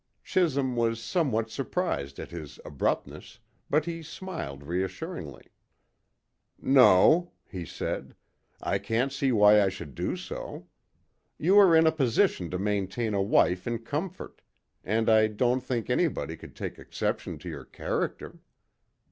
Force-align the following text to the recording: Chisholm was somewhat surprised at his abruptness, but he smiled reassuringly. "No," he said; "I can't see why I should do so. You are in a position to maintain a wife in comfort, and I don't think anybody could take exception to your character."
Chisholm 0.23 0.75
was 0.75 0.99
somewhat 0.99 1.51
surprised 1.51 2.17
at 2.17 2.31
his 2.31 2.59
abruptness, 2.65 3.37
but 3.69 3.85
he 3.85 4.01
smiled 4.01 4.63
reassuringly. 4.63 5.45
"No," 6.59 7.33
he 7.47 7.65
said; 7.65 8.15
"I 8.63 8.79
can't 8.79 9.13
see 9.13 9.31
why 9.31 9.61
I 9.61 9.69
should 9.69 9.93
do 9.93 10.15
so. 10.17 10.65
You 11.37 11.59
are 11.59 11.75
in 11.75 11.85
a 11.85 11.91
position 11.91 12.49
to 12.49 12.57
maintain 12.57 13.13
a 13.13 13.21
wife 13.21 13.67
in 13.67 13.77
comfort, 13.83 14.41
and 14.83 15.07
I 15.07 15.27
don't 15.27 15.61
think 15.61 15.87
anybody 15.87 16.35
could 16.35 16.55
take 16.55 16.79
exception 16.79 17.37
to 17.37 17.47
your 17.47 17.63
character." 17.65 18.39